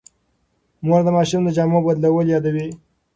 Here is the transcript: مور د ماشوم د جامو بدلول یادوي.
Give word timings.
مور 0.85 1.01
د 1.05 1.09
ماشوم 1.17 1.41
د 1.45 1.49
جامو 1.57 1.79
بدلول 1.85 2.27
یادوي. 2.33 2.67